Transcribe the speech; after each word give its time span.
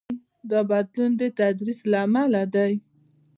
دا 0.49 0.59
بدلون 0.69 1.11
د 1.21 1.23
تدریس 1.39 1.79
له 1.91 1.97
امله 2.07 2.41
دی. 2.53 2.73